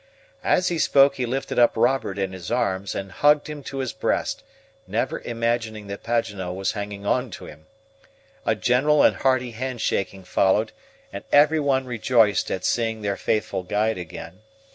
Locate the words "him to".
3.47-3.77